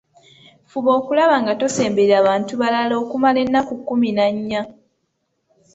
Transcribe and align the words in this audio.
Fuba 0.69 0.89
okulaba 0.99 1.35
nga 1.41 1.53
tosemberera 1.61 2.17
bantu 2.27 2.53
balala 2.61 2.93
okumala 3.03 3.37
ennaku 3.45 3.73
kkumi 3.79 4.09
na 4.17 4.25
nnya. 4.35 4.61